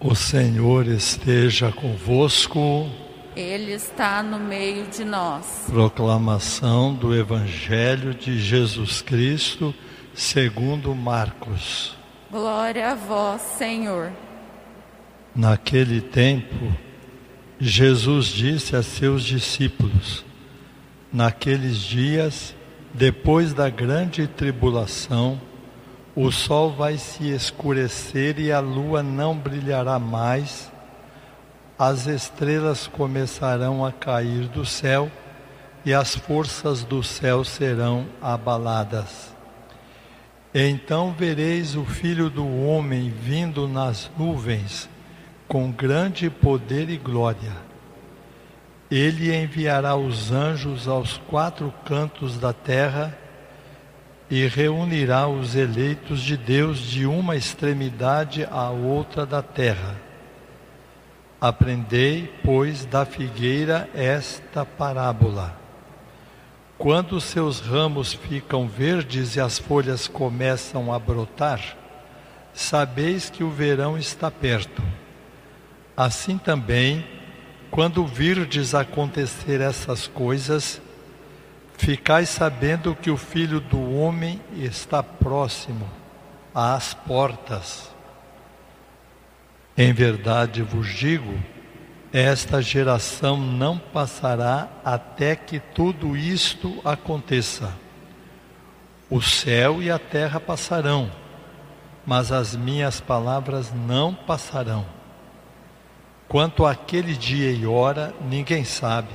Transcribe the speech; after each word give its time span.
O 0.00 0.14
Senhor 0.14 0.86
esteja 0.86 1.72
convosco. 1.72 2.88
Ele 3.34 3.72
está 3.72 4.22
no 4.22 4.38
meio 4.38 4.86
de 4.86 5.04
nós. 5.04 5.64
Proclamação 5.66 6.94
do 6.94 7.12
Evangelho 7.12 8.14
de 8.14 8.38
Jesus 8.38 9.02
Cristo, 9.02 9.74
segundo 10.14 10.94
Marcos. 10.94 11.96
Glória 12.30 12.92
a 12.92 12.94
vós, 12.94 13.42
Senhor. 13.42 14.12
Naquele 15.34 16.00
tempo, 16.00 16.72
Jesus 17.58 18.26
disse 18.26 18.76
a 18.76 18.84
seus 18.84 19.24
discípulos: 19.24 20.24
Naqueles 21.12 21.78
dias, 21.78 22.54
depois 22.94 23.52
da 23.52 23.68
grande 23.68 24.28
tribulação, 24.28 25.40
o 26.20 26.32
sol 26.32 26.72
vai 26.72 26.98
se 26.98 27.30
escurecer 27.30 28.40
e 28.40 28.50
a 28.50 28.58
lua 28.58 29.04
não 29.04 29.38
brilhará 29.38 30.00
mais, 30.00 30.68
as 31.78 32.08
estrelas 32.08 32.88
começarão 32.88 33.86
a 33.86 33.92
cair 33.92 34.48
do 34.48 34.66
céu 34.66 35.08
e 35.84 35.94
as 35.94 36.16
forças 36.16 36.82
do 36.82 37.04
céu 37.04 37.44
serão 37.44 38.04
abaladas. 38.20 39.32
Então 40.52 41.14
vereis 41.16 41.76
o 41.76 41.84
Filho 41.84 42.28
do 42.28 42.64
Homem 42.66 43.10
vindo 43.10 43.68
nas 43.68 44.10
nuvens 44.18 44.90
com 45.46 45.70
grande 45.70 46.28
poder 46.28 46.90
e 46.90 46.96
glória. 46.96 47.52
Ele 48.90 49.32
enviará 49.32 49.94
os 49.94 50.32
anjos 50.32 50.88
aos 50.88 51.16
quatro 51.28 51.72
cantos 51.84 52.36
da 52.36 52.52
terra 52.52 53.16
e 54.30 54.46
reunirá 54.46 55.26
os 55.26 55.54
eleitos 55.54 56.20
de 56.20 56.36
Deus 56.36 56.78
de 56.78 57.06
uma 57.06 57.36
extremidade 57.36 58.46
à 58.50 58.68
outra 58.70 59.24
da 59.24 59.42
terra. 59.42 59.96
Aprendei, 61.40 62.32
pois, 62.44 62.84
da 62.84 63.06
figueira 63.06 63.88
esta 63.94 64.66
parábola. 64.66 65.56
Quando 66.76 67.20
seus 67.20 67.60
ramos 67.60 68.12
ficam 68.12 68.68
verdes 68.68 69.36
e 69.36 69.40
as 69.40 69.58
folhas 69.58 70.06
começam 70.06 70.92
a 70.92 70.98
brotar, 70.98 71.76
sabeis 72.52 73.30
que 73.30 73.42
o 73.42 73.50
verão 73.50 73.96
está 73.96 74.30
perto. 74.30 74.82
Assim 75.96 76.38
também, 76.38 77.04
quando 77.70 78.06
virdes 78.06 78.74
acontecer 78.74 79.60
essas 79.60 80.06
coisas, 80.06 80.80
Ficai 81.78 82.26
sabendo 82.26 82.94
que 82.94 83.10
o 83.10 83.16
Filho 83.16 83.60
do 83.60 83.94
Homem 83.94 84.42
está 84.52 85.00
próximo 85.00 85.88
às 86.52 86.92
portas. 86.92 87.88
Em 89.76 89.92
verdade 89.92 90.60
vos 90.60 90.92
digo, 90.92 91.38
esta 92.12 92.60
geração 92.60 93.36
não 93.36 93.78
passará 93.78 94.68
até 94.84 95.36
que 95.36 95.60
tudo 95.60 96.16
isto 96.16 96.80
aconteça. 96.84 97.72
O 99.08 99.22
céu 99.22 99.80
e 99.80 99.88
a 99.88 100.00
terra 100.00 100.40
passarão, 100.40 101.10
mas 102.04 102.32
as 102.32 102.56
minhas 102.56 103.00
palavras 103.00 103.72
não 103.72 104.12
passarão. 104.12 104.84
Quanto 106.26 106.66
àquele 106.66 107.14
dia 107.14 107.52
e 107.52 107.64
hora, 107.64 108.12
ninguém 108.28 108.64
sabe, 108.64 109.14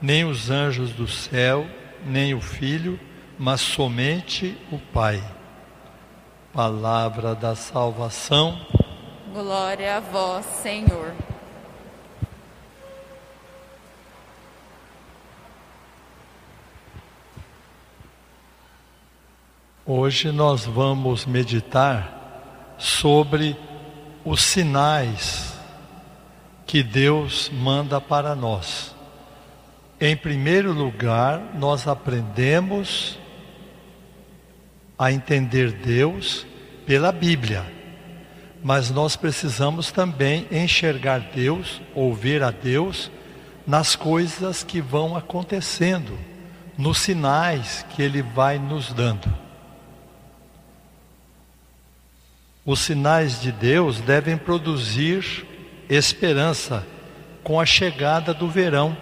nem 0.00 0.24
os 0.24 0.50
anjos 0.50 0.92
do 0.92 1.08
céu, 1.08 1.66
nem 2.04 2.34
o 2.34 2.40
Filho, 2.40 2.98
mas 3.38 3.60
somente 3.60 4.56
o 4.70 4.78
Pai. 4.78 5.22
Palavra 6.52 7.34
da 7.34 7.54
salvação. 7.54 8.58
Glória 9.32 9.96
a 9.96 10.00
vós, 10.00 10.44
Senhor. 10.46 11.14
Hoje 19.90 20.30
nós 20.30 20.66
vamos 20.66 21.24
meditar 21.24 22.74
sobre 22.76 23.56
os 24.22 24.42
sinais 24.42 25.58
que 26.66 26.82
Deus 26.82 27.50
manda 27.50 27.98
para 27.98 28.34
nós. 28.34 28.94
Em 30.00 30.16
primeiro 30.16 30.72
lugar, 30.72 31.40
nós 31.54 31.88
aprendemos 31.88 33.18
a 34.96 35.10
entender 35.10 35.72
Deus 35.72 36.46
pela 36.86 37.10
Bíblia, 37.10 37.64
mas 38.62 38.90
nós 38.90 39.16
precisamos 39.16 39.90
também 39.90 40.46
enxergar 40.52 41.18
Deus, 41.34 41.80
ouvir 41.96 42.44
a 42.44 42.52
Deus 42.52 43.10
nas 43.66 43.96
coisas 43.96 44.62
que 44.62 44.80
vão 44.80 45.16
acontecendo, 45.16 46.16
nos 46.76 46.98
sinais 46.98 47.84
que 47.90 48.00
Ele 48.00 48.22
vai 48.22 48.56
nos 48.56 48.92
dando. 48.92 49.28
Os 52.64 52.78
sinais 52.78 53.40
de 53.40 53.50
Deus 53.50 54.00
devem 54.00 54.36
produzir 54.36 55.44
esperança 55.88 56.86
com 57.42 57.58
a 57.58 57.66
chegada 57.66 58.32
do 58.32 58.48
verão 58.48 58.96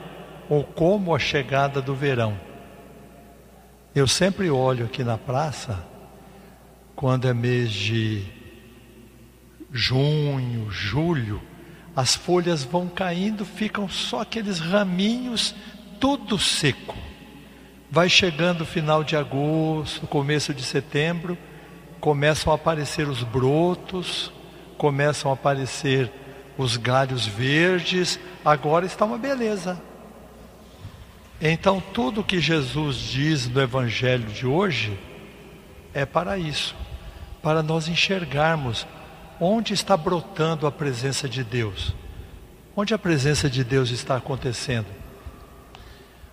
ou 0.49 0.63
como 0.65 1.15
a 1.15 1.19
chegada 1.19 1.81
do 1.81 1.95
verão. 1.95 2.39
Eu 3.95 4.07
sempre 4.07 4.51
olho 4.51 4.87
aqui 4.87 5.03
na 5.03 5.17
praça, 5.17 5.83
quando 6.95 7.29
é 7.29 7.35
mês 7.35 7.71
de 7.71 8.25
junho, 9.73 10.71
julho, 10.71 11.41
as 11.95 12.15
folhas 12.15 12.63
vão 12.63 12.89
caindo, 12.89 13.45
ficam 13.45 13.89
só 13.89 14.21
aqueles 14.21 14.59
raminhos, 14.59 15.55
tudo 15.99 16.39
seco. 16.39 16.95
Vai 17.91 18.09
chegando 18.09 18.63
o 18.63 18.67
final 18.67 19.03
de 19.03 19.17
agosto, 19.17 20.07
começo 20.07 20.53
de 20.53 20.63
setembro, 20.63 21.39
começam 22.01 22.53
a 22.53 22.57
aparecer 22.57 23.09
os 23.09 23.23
brotos, 23.23 24.31
começam 24.77 25.31
a 25.31 25.35
aparecer 25.35 26.11
os 26.59 26.77
galhos 26.77 27.27
verdes, 27.27 28.19
agora 28.45 28.85
está 28.85 29.05
uma 29.05 29.19
beleza. 29.19 29.81
Então, 31.41 31.83
tudo 31.93 32.25
que 32.25 32.41
Jesus 32.41 32.97
diz 32.97 33.47
no 33.47 33.61
Evangelho 33.61 34.27
de 34.27 34.47
hoje 34.47 34.99
é 35.93 36.07
para 36.07 36.39
isso, 36.39 36.75
para 37.43 37.63
nós 37.63 37.89
enxergarmos 37.89 38.87
onde 39.39 39.75
está 39.75 39.97
brotando 39.97 40.67
a 40.67 40.73
presença 40.73 41.29
de 41.29 41.45
Deus, 41.45 41.95
onde 42.75 42.95
a 42.95 42.99
presença 42.99 43.51
de 43.51 43.63
Deus 43.63 43.91
está 43.91 44.17
acontecendo. 44.17 44.87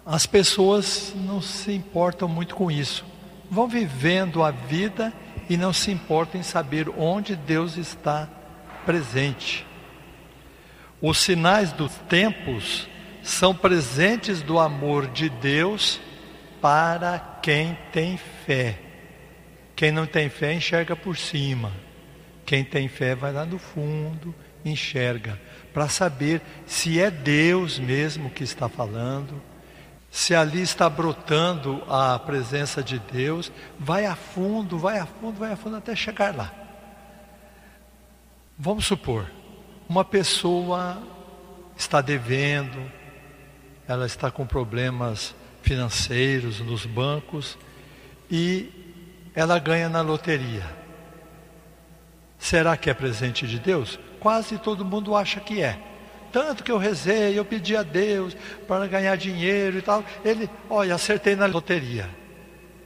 As 0.06 0.26
pessoas 0.26 1.14
não 1.16 1.42
se 1.42 1.74
importam 1.74 2.30
muito 2.30 2.56
com 2.56 2.72
isso, 2.72 3.06
vão 3.52 3.68
vivendo 3.68 4.42
a 4.42 4.52
vida 4.52 5.12
e 5.50 5.58
não 5.58 5.74
se 5.74 5.92
importam 5.92 6.40
em 6.40 6.44
saber 6.44 6.88
onde 6.98 7.36
Deus 7.36 7.76
está 7.76 8.30
presente. 8.86 9.66
Os 11.02 11.18
sinais 11.18 11.74
dos 11.74 11.92
tempos 12.08 12.88
são 13.24 13.56
presentes 13.56 14.42
do 14.42 14.60
amor 14.60 15.08
de 15.08 15.30
Deus 15.30 16.00
para 16.62 17.40
quem 17.42 17.78
tem 17.92 18.18
fé. 18.46 18.78
Quem 19.76 19.92
não 19.92 20.06
tem 20.06 20.30
fé 20.30 20.54
enxerga 20.54 20.96
por 20.96 21.18
cima. 21.18 21.72
Quem 22.46 22.64
tem 22.64 22.90
fé 22.90 23.16
vai 23.16 23.32
lá 23.32 23.46
no 23.46 23.58
fundo, 23.58 24.36
enxerga, 24.66 25.40
para 25.74 25.88
saber 25.88 26.42
se 26.66 27.00
é 27.00 27.10
Deus 27.10 27.80
mesmo 27.80 28.30
que 28.30 28.44
está 28.44 28.68
falando, 28.68 29.42
se 30.12 30.36
ali 30.36 30.62
está 30.62 30.90
brotando 30.90 31.84
a 31.90 32.20
presença 32.20 32.84
de 32.84 33.00
Deus, 33.00 33.52
vai 33.80 34.06
a 34.06 34.16
fundo, 34.16 34.78
vai 34.78 35.00
a 35.00 35.06
fundo, 35.06 35.40
vai 35.40 35.54
a 35.54 35.56
fundo 35.56 35.78
até 35.78 35.96
chegar 35.96 36.36
lá. 36.36 36.54
Vamos 38.60 38.86
supor, 38.86 39.32
uma 39.90 40.06
pessoa 40.06 41.02
está 41.76 42.02
devendo, 42.02 42.92
ela 43.88 44.06
está 44.06 44.32
com 44.32 44.46
problemas 44.46 45.36
financeiros 45.62 46.60
nos 46.60 46.86
bancos 46.86 47.58
e 48.30 48.70
ela 49.36 49.60
ganha 49.60 49.90
na 49.90 50.02
loteria. 50.02 50.64
Será 52.38 52.76
que 52.76 52.90
é 52.90 52.94
presente 52.94 53.48
de 53.48 53.60
Deus? 53.60 53.98
Quase 54.20 54.58
todo 54.58 54.86
mundo 54.86 55.16
acha 55.16 55.40
que 55.40 55.62
é. 55.62 55.80
Tanto 56.32 56.64
que 56.64 56.72
eu 56.72 56.78
rezei, 56.78 57.38
eu 57.38 57.46
pedi 57.46 57.76
a 57.78 57.84
Deus 57.84 58.36
para 58.68 58.88
ganhar 58.88 59.16
dinheiro 59.16 59.78
e 59.78 59.82
tal. 59.82 60.04
Ele, 60.26 60.50
olha, 60.70 60.96
acertei 60.96 61.36
na 61.36 61.46
loteria. 61.46 62.10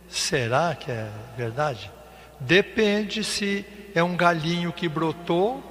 Será 0.08 0.76
que 0.76 0.92
é 0.92 1.10
verdade? 1.36 1.92
Depende 2.40 3.24
se 3.24 3.66
é 3.96 4.04
um 4.04 4.16
galinho 4.16 4.72
que 4.72 4.88
brotou 4.88 5.64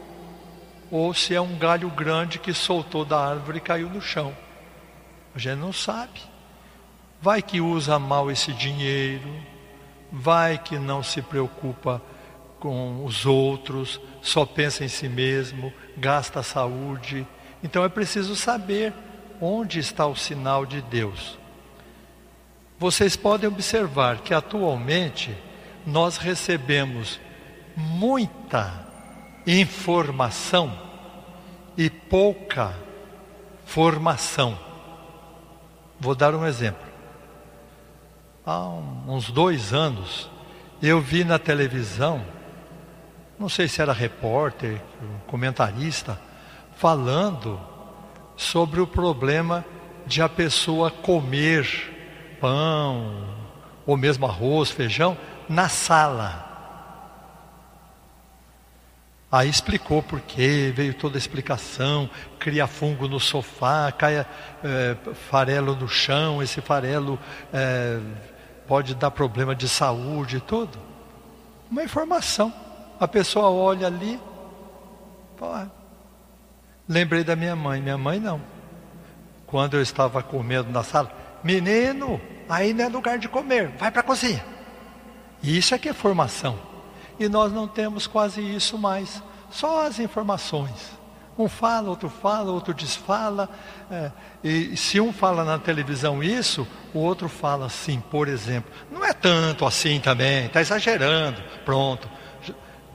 ou 0.90 1.12
se 1.14 1.34
é 1.34 1.40
um 1.40 1.56
galho 1.56 1.88
grande 1.90 2.38
que 2.38 2.52
soltou 2.52 3.04
da 3.04 3.18
árvore 3.18 3.58
e 3.58 3.60
caiu 3.60 3.88
no 3.88 4.00
chão. 4.00 4.34
A 5.36 5.38
gente 5.38 5.58
não 5.58 5.70
sabe. 5.70 6.18
Vai 7.20 7.42
que 7.42 7.60
usa 7.60 7.98
mal 7.98 8.30
esse 8.30 8.54
dinheiro, 8.54 9.30
vai 10.10 10.56
que 10.56 10.78
não 10.78 11.02
se 11.02 11.20
preocupa 11.20 12.00
com 12.58 13.04
os 13.04 13.26
outros, 13.26 14.00
só 14.22 14.46
pensa 14.46 14.82
em 14.82 14.88
si 14.88 15.10
mesmo, 15.10 15.70
gasta 15.94 16.40
a 16.40 16.42
saúde. 16.42 17.26
Então 17.62 17.84
é 17.84 17.88
preciso 17.90 18.34
saber 18.34 18.94
onde 19.38 19.78
está 19.78 20.06
o 20.06 20.16
sinal 20.16 20.64
de 20.64 20.80
Deus. 20.80 21.38
Vocês 22.78 23.14
podem 23.14 23.46
observar 23.46 24.20
que 24.20 24.32
atualmente 24.32 25.36
nós 25.86 26.16
recebemos 26.16 27.20
muita 27.76 28.86
informação 29.46 30.72
e 31.76 31.90
pouca 31.90 32.74
formação. 33.66 34.65
Vou 35.98 36.14
dar 36.14 36.34
um 36.34 36.46
exemplo. 36.46 36.86
Há 38.44 38.68
uns 39.08 39.30
dois 39.30 39.72
anos, 39.72 40.30
eu 40.80 41.00
vi 41.00 41.24
na 41.24 41.38
televisão, 41.38 42.22
não 43.38 43.48
sei 43.48 43.66
se 43.66 43.82
era 43.82 43.92
repórter, 43.92 44.80
comentarista, 45.26 46.20
falando 46.76 47.60
sobre 48.36 48.80
o 48.80 48.86
problema 48.86 49.64
de 50.06 50.22
a 50.22 50.28
pessoa 50.28 50.90
comer 50.90 51.66
pão, 52.40 53.26
ou 53.86 53.96
mesmo 53.96 54.26
arroz, 54.26 54.70
feijão, 54.70 55.16
na 55.48 55.68
sala. 55.68 56.45
Aí 59.30 59.48
explicou 59.48 60.02
por 60.02 60.20
quê, 60.20 60.72
veio 60.74 60.94
toda 60.94 61.16
a 61.16 61.18
explicação, 61.18 62.08
cria 62.38 62.66
fungo 62.66 63.08
no 63.08 63.18
sofá, 63.18 63.90
cai 63.90 64.18
é, 64.18 64.26
farelo 65.28 65.74
no 65.74 65.88
chão, 65.88 66.40
esse 66.40 66.60
farelo 66.60 67.18
é, 67.52 67.98
pode 68.68 68.94
dar 68.94 69.10
problema 69.10 69.54
de 69.54 69.68
saúde 69.68 70.36
e 70.36 70.40
tudo. 70.40 70.78
Uma 71.68 71.82
informação. 71.82 72.52
A 73.00 73.08
pessoa 73.08 73.50
olha 73.50 73.88
ali, 73.88 74.18
pô, 75.36 75.46
lembrei 76.88 77.24
da 77.24 77.34
minha 77.34 77.56
mãe, 77.56 77.82
minha 77.82 77.98
mãe 77.98 78.20
não. 78.20 78.40
Quando 79.44 79.74
eu 79.74 79.82
estava 79.82 80.22
comendo 80.22 80.70
na 80.70 80.84
sala, 80.84 81.10
menino, 81.42 82.20
aí 82.48 82.72
não 82.72 82.84
é 82.84 82.88
lugar 82.88 83.18
de 83.18 83.28
comer, 83.28 83.68
vai 83.76 83.90
para 83.90 84.00
a 84.00 84.04
cozinha. 84.04 84.44
Isso 85.42 85.74
é 85.74 85.78
que 85.78 85.88
é 85.88 85.92
formação. 85.92 86.75
E 87.18 87.28
nós 87.28 87.52
não 87.52 87.66
temos 87.66 88.06
quase 88.06 88.40
isso 88.40 88.78
mais. 88.78 89.22
Só 89.50 89.86
as 89.86 89.98
informações. 89.98 90.96
Um 91.38 91.48
fala, 91.48 91.90
outro 91.90 92.08
fala, 92.08 92.50
outro 92.50 92.72
desfala. 92.72 93.48
É, 93.90 94.10
e 94.42 94.76
se 94.76 95.00
um 95.00 95.12
fala 95.12 95.44
na 95.44 95.58
televisão 95.58 96.22
isso, 96.22 96.66
o 96.94 96.98
outro 96.98 97.28
fala 97.28 97.66
assim, 97.66 98.00
por 98.00 98.26
exemplo. 98.26 98.72
Não 98.90 99.04
é 99.04 99.12
tanto 99.12 99.66
assim 99.66 100.00
também, 100.00 100.46
está 100.46 100.60
exagerando. 100.60 101.42
Pronto. 101.64 102.08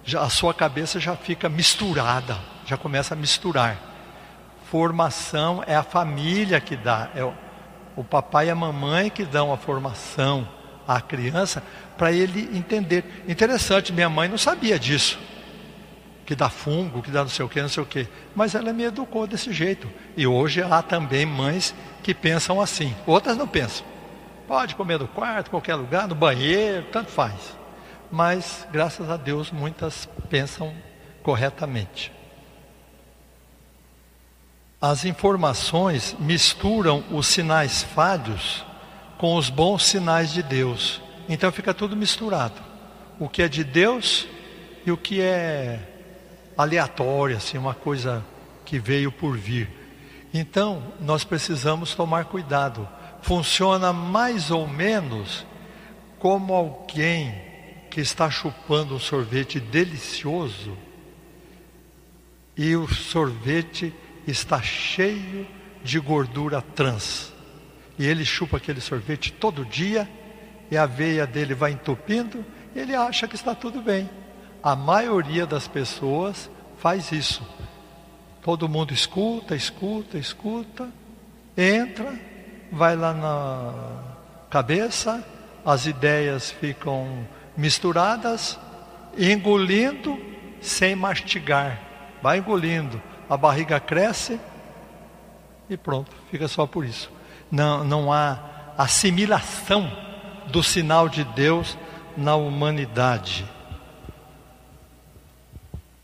Já, 0.03 0.21
a 0.21 0.29
sua 0.29 0.53
cabeça 0.53 0.99
já 0.99 1.15
fica 1.15 1.47
misturada, 1.47 2.37
já 2.65 2.77
começa 2.77 3.13
a 3.13 3.17
misturar. 3.17 3.77
Formação 4.71 5.63
é 5.67 5.75
a 5.75 5.83
família 5.83 6.59
que 6.59 6.75
dá, 6.75 7.09
é 7.13 7.23
o, 7.23 7.33
o 7.95 8.03
papai 8.03 8.47
e 8.47 8.49
a 8.49 8.55
mamãe 8.55 9.11
que 9.11 9.23
dão 9.23 9.53
a 9.53 9.57
formação 9.57 10.47
à 10.87 10.99
criança 11.01 11.63
para 11.97 12.11
ele 12.11 12.49
entender. 12.57 13.23
Interessante, 13.27 13.93
minha 13.93 14.09
mãe 14.09 14.27
não 14.27 14.37
sabia 14.37 14.79
disso. 14.79 15.19
Que 16.25 16.35
dá 16.35 16.49
fungo, 16.49 17.01
que 17.01 17.11
dá 17.11 17.21
não 17.21 17.29
sei 17.29 17.45
o 17.45 17.49
que, 17.49 17.61
não 17.61 17.69
sei 17.69 17.83
o 17.83 17.85
que. 17.85 18.07
Mas 18.35 18.55
ela 18.55 18.71
me 18.71 18.83
educou 18.83 19.27
desse 19.27 19.51
jeito. 19.51 19.89
E 20.15 20.25
hoje 20.25 20.61
há 20.61 20.81
também 20.81 21.25
mães 21.25 21.75
que 22.01 22.13
pensam 22.13 22.61
assim. 22.61 22.95
Outras 23.05 23.37
não 23.37 23.47
pensam. 23.47 23.85
Pode 24.47 24.75
comer 24.75 24.99
no 24.99 25.07
quarto, 25.07 25.49
qualquer 25.49 25.75
lugar, 25.75 26.07
no 26.07 26.15
banheiro, 26.15 26.85
tanto 26.91 27.09
faz. 27.09 27.55
Mas, 28.11 28.67
graças 28.71 29.09
a 29.09 29.15
Deus, 29.15 29.51
muitas 29.51 30.07
pensam 30.29 30.73
corretamente. 31.23 32.11
As 34.81 35.05
informações 35.05 36.15
misturam 36.19 37.03
os 37.11 37.27
sinais 37.27 37.83
falhos 37.83 38.65
com 39.21 39.35
os 39.35 39.51
bons 39.51 39.85
sinais 39.85 40.33
de 40.33 40.41
Deus. 40.41 40.99
Então 41.29 41.51
fica 41.51 41.75
tudo 41.75 41.95
misturado. 41.95 42.59
O 43.19 43.29
que 43.29 43.43
é 43.43 43.47
de 43.47 43.63
Deus 43.63 44.27
e 44.83 44.91
o 44.91 44.97
que 44.97 45.21
é 45.21 45.79
aleatório, 46.57 47.37
assim, 47.37 47.55
uma 47.55 47.75
coisa 47.75 48.25
que 48.65 48.79
veio 48.79 49.11
por 49.11 49.37
vir. 49.37 49.69
Então, 50.33 50.81
nós 50.99 51.23
precisamos 51.23 51.93
tomar 51.93 52.25
cuidado. 52.25 52.89
Funciona 53.21 53.93
mais 53.93 54.49
ou 54.49 54.67
menos 54.67 55.45
como 56.17 56.55
alguém 56.55 57.39
que 57.91 58.01
está 58.01 58.27
chupando 58.27 58.95
um 58.95 58.99
sorvete 58.99 59.59
delicioso 59.59 60.75
e 62.57 62.75
o 62.75 62.91
sorvete 62.91 63.93
está 64.25 64.63
cheio 64.63 65.45
de 65.83 65.99
gordura 65.99 66.59
trans. 66.59 67.30
E 68.01 68.07
ele 68.07 68.25
chupa 68.25 68.57
aquele 68.57 68.81
sorvete 68.81 69.31
todo 69.31 69.63
dia 69.63 70.09
e 70.71 70.75
a 70.75 70.87
veia 70.87 71.27
dele 71.27 71.53
vai 71.53 71.73
entupindo, 71.73 72.43
ele 72.75 72.95
acha 72.95 73.27
que 73.27 73.35
está 73.35 73.53
tudo 73.53 73.79
bem. 73.79 74.09
A 74.63 74.75
maioria 74.75 75.45
das 75.45 75.67
pessoas 75.67 76.49
faz 76.79 77.11
isso. 77.11 77.47
Todo 78.41 78.67
mundo 78.67 78.91
escuta, 78.91 79.55
escuta, 79.55 80.17
escuta, 80.17 80.89
entra, 81.55 82.19
vai 82.71 82.95
lá 82.95 83.13
na 83.13 84.03
cabeça, 84.49 85.23
as 85.63 85.85
ideias 85.85 86.49
ficam 86.49 87.27
misturadas, 87.55 88.57
engolindo 89.15 90.19
sem 90.59 90.95
mastigar. 90.95 91.79
Vai 92.19 92.39
engolindo, 92.39 92.99
a 93.29 93.37
barriga 93.37 93.79
cresce 93.79 94.39
e 95.69 95.77
pronto, 95.77 96.11
fica 96.31 96.47
só 96.47 96.65
por 96.65 96.83
isso. 96.83 97.20
Não, 97.51 97.83
não 97.83 98.13
há 98.13 98.39
assimilação 98.77 99.91
do 100.47 100.63
sinal 100.63 101.09
de 101.09 101.23
Deus 101.23 101.77
na 102.15 102.35
humanidade. 102.35 103.45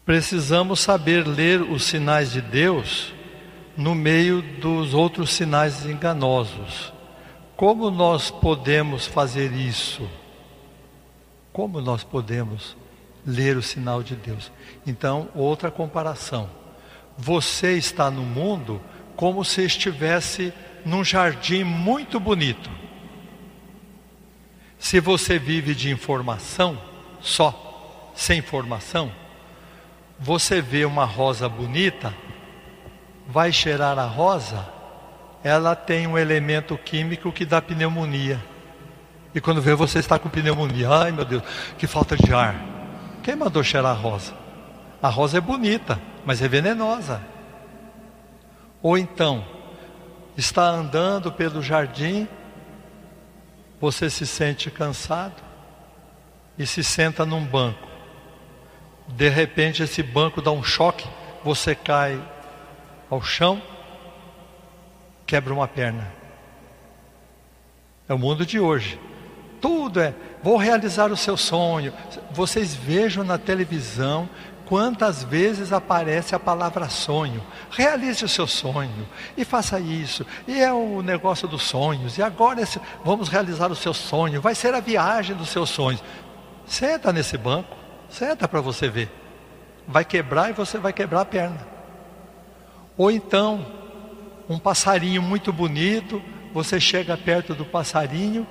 Precisamos 0.06 0.80
saber 0.80 1.28
ler 1.28 1.62
os 1.62 1.84
sinais 1.84 2.32
de 2.32 2.42
Deus 2.42 3.14
no 3.76 3.94
meio 3.94 4.42
dos 4.42 4.94
outros 4.94 5.32
sinais 5.32 5.86
enganosos. 5.86 6.94
Como 7.56 7.92
nós 7.92 8.32
podemos 8.32 9.06
fazer 9.06 9.52
isso? 9.52 10.08
Como 11.52 11.82
nós 11.82 12.04
podemos 12.04 12.78
ler 13.26 13.58
o 13.58 13.62
sinal 13.62 14.02
de 14.02 14.16
Deus? 14.16 14.52
Então, 14.86 15.28
outra 15.36 15.70
comparação. 15.70 16.50
Você 17.18 17.74
está 17.78 18.10
no 18.10 18.22
mundo 18.22 18.80
como 19.16 19.44
se 19.44 19.64
estivesse 19.64 20.54
num 20.88 21.04
jardim 21.04 21.66
muito 21.66 22.20
bonito. 22.20 22.70
Se 24.80 25.00
você 25.02 25.38
vive 25.38 25.76
de 25.76 25.92
informação 25.92 26.80
só, 27.20 28.12
sem 28.16 28.40
informação, 28.40 29.12
você 30.18 30.62
vê 30.62 30.86
uma 30.86 31.04
rosa 31.04 31.50
bonita, 31.50 32.14
vai 33.28 33.52
cheirar 33.52 34.00
a 34.00 34.06
rosa, 34.06 34.66
ela 35.44 35.76
tem 35.76 36.08
um 36.08 36.18
elemento 36.18 36.78
químico 36.78 37.34
que 37.34 37.46
dá 37.46 37.62
pneumonia. 37.62 38.42
E 39.36 39.42
quando 39.42 39.62
vê 39.62 39.76
você 39.76 40.00
está 40.00 40.18
com 40.18 40.30
pneumonia, 40.30 40.90
ai 40.90 41.12
meu 41.12 41.26
Deus, 41.26 41.44
que 41.78 41.86
falta 41.86 42.16
de 42.16 42.34
ar. 42.34 42.56
Quem 43.24 43.36
mandou 43.36 43.62
cheirar 43.62 43.92
a 43.92 44.00
rosa? 44.00 44.34
A 45.02 45.10
rosa 45.10 45.38
é 45.38 45.42
bonita, 45.42 46.00
mas 46.26 46.42
é 46.42 46.48
venenosa. 46.48 47.22
Ou 48.82 48.98
então, 48.98 49.57
está 50.38 50.64
andando 50.70 51.32
pelo 51.32 51.64
jardim 51.64 52.28
você 53.82 54.10
se 54.10 54.26
sente 54.26 54.72
cansado 54.72 55.42
e 56.58 56.66
se 56.66 56.84
senta 56.84 57.26
num 57.26 57.44
banco. 57.44 57.88
De 59.08 59.30
repente, 59.30 59.84
esse 59.84 60.02
banco 60.04 60.42
dá 60.42 60.52
um 60.52 60.64
choque, 60.64 61.08
você 61.44 61.76
cai 61.76 62.22
ao 63.10 63.22
chão, 63.22 63.62
quebra 65.26 65.54
uma 65.54 65.68
perna. 65.68 66.12
É 68.10 68.14
o 68.14 68.20
mundo 68.20 68.46
de 68.46 68.60
hoje. 68.60 69.00
Tudo 69.60 70.00
é, 70.00 70.14
vou 70.44 70.58
realizar 70.58 71.12
o 71.12 71.18
seu 71.18 71.36
sonho. 71.36 71.94
Vocês 72.32 72.76
vejam 72.76 73.24
na 73.24 73.38
televisão 73.38 74.30
quantas 74.66 75.24
vezes 75.24 75.72
aparece 75.72 76.36
a 76.36 76.40
palavra 76.40 76.90
sonho. 76.90 77.44
Realize 77.72 78.24
o 78.24 78.30
seu 78.30 78.46
sonho 78.46 79.08
e 79.36 79.44
faça 79.46 79.80
isso. 79.80 80.26
E 80.48 80.60
é 80.60 80.72
o 80.72 81.02
negócio 81.02 81.48
dos 81.48 81.64
sonhos. 81.64 82.18
E 82.18 82.22
agora 82.22 82.62
vamos 83.04 83.30
realizar 83.30 83.72
o 83.72 83.76
seu 83.76 83.94
sonho. 83.94 84.42
Vai 84.42 84.54
ser 84.54 84.74
a 84.74 84.80
viagem 84.80 85.36
dos 85.36 85.50
seus 85.50 85.70
sonhos. 85.70 86.04
Senta 86.66 87.14
nesse 87.14 87.38
banco, 87.38 87.76
senta 88.10 88.48
para 88.48 88.62
você 88.62 88.90
ver. 88.90 89.10
Vai 89.88 90.04
quebrar 90.04 90.50
e 90.50 90.54
você 90.54 90.78
vai 90.78 90.92
quebrar 90.92 91.22
a 91.22 91.26
perna. 91.26 91.66
Ou 92.98 93.10
então, 93.10 93.66
um 94.50 94.60
passarinho 94.60 95.22
muito 95.22 95.54
bonito, 95.54 96.22
você 96.54 96.80
chega 96.80 97.16
perto 97.16 97.54
do 97.54 97.64
passarinho 97.64 98.46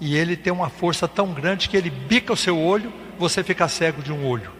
e 0.00 0.16
ele 0.16 0.36
tem 0.36 0.52
uma 0.52 0.70
força 0.70 1.08
tão 1.08 1.32
grande 1.32 1.68
que 1.68 1.76
ele 1.76 1.90
bica 1.90 2.32
o 2.32 2.36
seu 2.36 2.58
olho, 2.58 2.92
você 3.18 3.42
fica 3.42 3.68
cego 3.68 4.02
de 4.02 4.12
um 4.12 4.26
olho. 4.26 4.52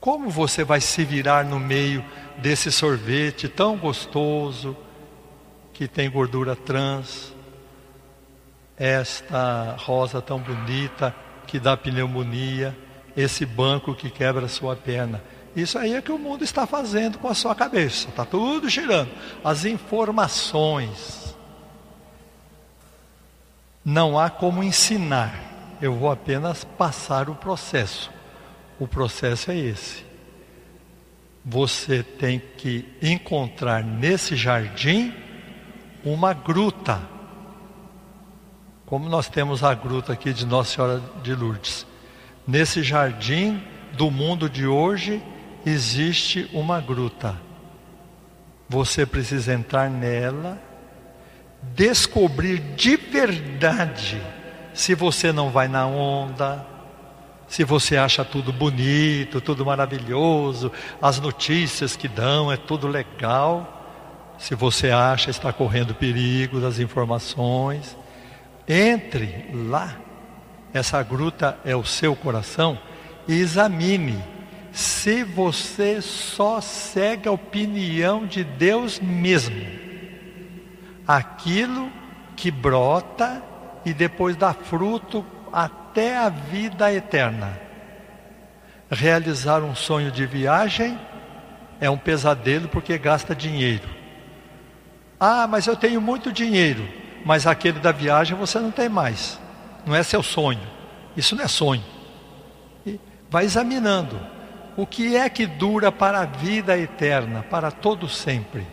Como 0.00 0.28
você 0.28 0.64
vai 0.64 0.80
se 0.80 1.04
virar 1.04 1.44
no 1.44 1.60
meio 1.60 2.04
desse 2.38 2.72
sorvete 2.72 3.48
tão 3.48 3.76
gostoso, 3.76 4.76
que 5.72 5.86
tem 5.86 6.10
gordura 6.10 6.56
trans, 6.56 7.32
esta 8.76 9.76
rosa 9.78 10.20
tão 10.20 10.40
bonita 10.40 11.14
que 11.46 11.60
dá 11.60 11.76
pneumonia, 11.76 12.76
esse 13.16 13.46
banco 13.46 13.94
que 13.94 14.10
quebra 14.10 14.46
a 14.46 14.48
sua 14.48 14.74
perna? 14.74 15.22
Isso 15.54 15.78
aí 15.78 15.94
é 15.94 16.02
que 16.02 16.10
o 16.10 16.18
mundo 16.18 16.42
está 16.42 16.66
fazendo 16.66 17.18
com 17.18 17.28
a 17.28 17.34
sua 17.34 17.54
cabeça, 17.54 18.08
está 18.08 18.24
tudo 18.24 18.68
girando. 18.68 19.10
As 19.44 19.64
informações. 19.64 21.21
Não 23.84 24.18
há 24.18 24.30
como 24.30 24.62
ensinar, 24.62 25.34
eu 25.80 25.94
vou 25.94 26.10
apenas 26.10 26.62
passar 26.64 27.28
o 27.28 27.34
processo. 27.34 28.10
O 28.78 28.86
processo 28.86 29.50
é 29.50 29.56
esse. 29.56 30.04
Você 31.44 32.02
tem 32.02 32.40
que 32.56 32.88
encontrar 33.02 33.82
nesse 33.82 34.36
jardim 34.36 35.12
uma 36.04 36.32
gruta. 36.32 37.00
Como 38.86 39.08
nós 39.08 39.28
temos 39.28 39.64
a 39.64 39.74
gruta 39.74 40.12
aqui 40.12 40.32
de 40.32 40.46
Nossa 40.46 40.74
Senhora 40.74 41.02
de 41.22 41.34
Lourdes. 41.34 41.86
Nesse 42.46 42.82
jardim 42.82 43.60
do 43.96 44.10
mundo 44.10 44.48
de 44.48 44.66
hoje 44.66 45.22
existe 45.66 46.48
uma 46.52 46.80
gruta. 46.80 47.36
Você 48.68 49.04
precisa 49.04 49.52
entrar 49.52 49.90
nela, 49.90 50.60
descobrir 51.74 52.58
de 52.74 52.96
verdade 52.96 54.20
se 54.74 54.94
você 54.94 55.32
não 55.32 55.50
vai 55.50 55.68
na 55.68 55.86
onda, 55.86 56.66
se 57.46 57.64
você 57.64 57.96
acha 57.96 58.24
tudo 58.24 58.52
bonito, 58.52 59.40
tudo 59.40 59.64
maravilhoso, 59.64 60.72
as 61.00 61.20
notícias 61.20 61.94
que 61.94 62.08
dão 62.08 62.50
é 62.50 62.56
tudo 62.56 62.88
legal, 62.88 63.80
se 64.38 64.54
você 64.54 64.90
acha 64.90 65.30
está 65.30 65.52
correndo 65.52 65.94
perigo 65.94 66.60
das 66.60 66.78
informações, 66.78 67.96
entre 68.66 69.50
lá. 69.52 69.96
Essa 70.72 71.02
gruta 71.02 71.58
é 71.64 71.76
o 71.76 71.84
seu 71.84 72.16
coração 72.16 72.78
e 73.28 73.34
examine 73.34 74.18
se 74.72 75.22
você 75.22 76.00
só 76.00 76.60
segue 76.62 77.28
a 77.28 77.32
opinião 77.32 78.26
de 78.26 78.42
Deus 78.42 78.98
mesmo. 78.98 79.91
Aquilo 81.06 81.90
que 82.36 82.50
brota 82.50 83.42
e 83.84 83.92
depois 83.92 84.36
dá 84.36 84.52
fruto 84.52 85.24
até 85.52 86.16
a 86.16 86.28
vida 86.28 86.92
eterna. 86.92 87.58
Realizar 88.90 89.62
um 89.62 89.74
sonho 89.74 90.10
de 90.10 90.26
viagem 90.26 90.98
é 91.80 91.90
um 91.90 91.98
pesadelo 91.98 92.68
porque 92.68 92.96
gasta 92.98 93.34
dinheiro. 93.34 93.88
Ah, 95.18 95.46
mas 95.46 95.66
eu 95.66 95.76
tenho 95.76 96.00
muito 96.00 96.32
dinheiro, 96.32 96.88
mas 97.24 97.46
aquele 97.46 97.78
da 97.78 97.92
viagem 97.92 98.36
você 98.36 98.58
não 98.58 98.70
tem 98.70 98.88
mais. 98.88 99.40
Não 99.86 99.94
é 99.94 100.02
seu 100.02 100.22
sonho. 100.22 100.66
Isso 101.16 101.36
não 101.36 101.44
é 101.44 101.48
sonho. 101.48 101.84
E 102.86 102.98
vai 103.30 103.44
examinando 103.44 104.20
o 104.76 104.86
que 104.86 105.16
é 105.16 105.28
que 105.28 105.46
dura 105.46 105.92
para 105.92 106.20
a 106.20 106.24
vida 106.24 106.76
eterna, 106.76 107.42
para 107.42 107.70
todo 107.70 108.08
sempre. 108.08 108.66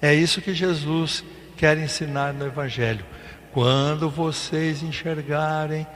É 0.00 0.14
isso 0.14 0.40
que 0.40 0.54
Jesus 0.54 1.24
quer 1.56 1.78
ensinar 1.78 2.32
no 2.32 2.46
Evangelho. 2.46 3.04
Quando 3.52 4.10
vocês 4.10 4.82
enxergarem 4.82 5.86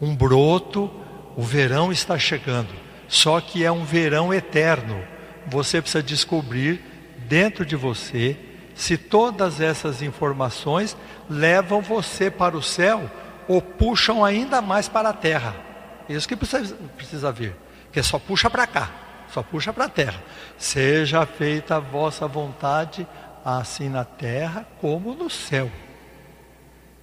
um 0.00 0.14
broto, 0.16 0.90
o 1.36 1.42
verão 1.42 1.92
está 1.92 2.18
chegando. 2.18 2.70
Só 3.06 3.40
que 3.40 3.64
é 3.64 3.70
um 3.70 3.84
verão 3.84 4.32
eterno. 4.32 5.02
Você 5.46 5.80
precisa 5.80 6.02
descobrir 6.02 6.82
dentro 7.28 7.64
de 7.64 7.76
você 7.76 8.36
se 8.74 8.96
todas 8.96 9.60
essas 9.60 10.02
informações 10.02 10.96
levam 11.28 11.80
você 11.80 12.30
para 12.30 12.56
o 12.56 12.62
céu 12.62 13.10
ou 13.48 13.60
puxam 13.60 14.24
ainda 14.24 14.60
mais 14.60 14.88
para 14.88 15.08
a 15.08 15.12
terra. 15.12 15.54
Isso 16.08 16.28
que 16.28 16.36
precisa, 16.36 16.76
precisa 16.96 17.32
ver. 17.32 17.56
Que 17.90 18.02
só 18.02 18.18
puxa 18.18 18.48
para 18.48 18.66
cá, 18.66 18.90
só 19.32 19.42
puxa 19.42 19.72
para 19.72 19.86
a 19.86 19.88
terra. 19.88 20.22
Seja 20.56 21.26
feita 21.26 21.76
a 21.76 21.80
vossa 21.80 22.26
vontade, 22.28 23.06
assim 23.44 23.88
na 23.88 24.04
terra 24.04 24.66
como 24.80 25.14
no 25.14 25.30
céu. 25.30 25.70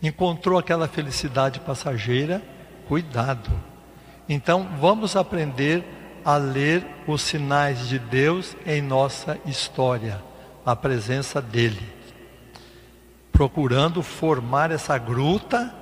Encontrou 0.01 0.57
aquela 0.59 0.87
felicidade 0.87 1.59
passageira 1.59 2.41
cuidado. 2.87 3.51
Então, 4.27 4.67
vamos 4.79 5.15
aprender 5.15 5.83
a 6.23 6.37
ler 6.37 6.85
os 7.07 7.21
sinais 7.21 7.87
de 7.87 7.99
Deus 7.99 8.55
em 8.65 8.81
nossa 8.81 9.39
história, 9.45 10.21
a 10.65 10.75
presença 10.75 11.41
dele. 11.41 11.87
Procurando 13.31 14.01
formar 14.01 14.71
essa 14.71 14.97
gruta 14.97 15.73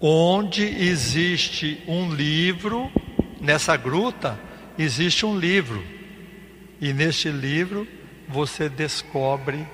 onde 0.00 0.64
existe 0.64 1.82
um 1.86 2.12
livro, 2.12 2.90
nessa 3.40 3.76
gruta 3.76 4.38
existe 4.76 5.24
um 5.24 5.38
livro. 5.38 5.84
E 6.80 6.92
neste 6.92 7.28
livro 7.28 7.86
você 8.32 8.68
descobre 8.68 9.68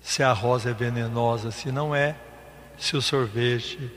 se 0.00 0.22
a 0.22 0.32
rosa 0.32 0.70
é 0.70 0.72
venenosa, 0.72 1.50
se 1.50 1.72
não 1.72 1.94
é, 1.94 2.14
se 2.78 2.96
o 2.96 3.02
sorvete 3.02 3.90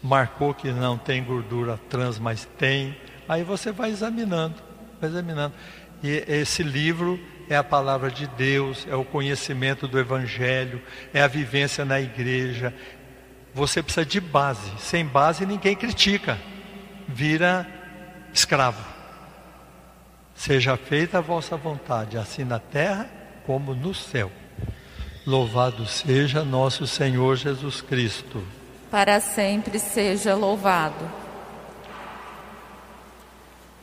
marcou 0.00 0.54
que 0.54 0.70
não 0.70 0.96
tem 0.96 1.22
gordura 1.24 1.78
trans, 1.88 2.18
mas 2.18 2.48
tem. 2.56 2.96
Aí 3.28 3.42
você 3.42 3.72
vai 3.72 3.90
examinando, 3.90 4.54
vai 5.00 5.10
examinando. 5.10 5.54
E 6.02 6.24
esse 6.28 6.62
livro 6.62 7.20
é 7.48 7.56
a 7.56 7.64
palavra 7.64 8.10
de 8.10 8.28
Deus, 8.28 8.86
é 8.88 8.94
o 8.94 9.04
conhecimento 9.04 9.88
do 9.88 9.98
Evangelho, 9.98 10.80
é 11.12 11.20
a 11.20 11.26
vivência 11.26 11.84
na 11.84 12.00
igreja. 12.00 12.72
Você 13.52 13.82
precisa 13.82 14.06
de 14.06 14.20
base. 14.20 14.70
Sem 14.78 15.04
base 15.04 15.44
ninguém 15.44 15.74
critica. 15.74 16.38
Vira 17.08 17.66
escravo. 18.32 18.99
Seja 20.40 20.74
feita 20.74 21.18
a 21.18 21.20
vossa 21.20 21.54
vontade, 21.54 22.16
assim 22.16 22.44
na 22.44 22.58
terra 22.58 23.06
como 23.46 23.74
no 23.74 23.94
céu. 23.94 24.32
Louvado 25.26 25.86
seja 25.86 26.42
nosso 26.42 26.86
Senhor 26.86 27.36
Jesus 27.36 27.82
Cristo 27.82 28.42
para 28.90 29.20
sempre 29.20 29.78
seja 29.78 30.34
louvado. 30.34 31.19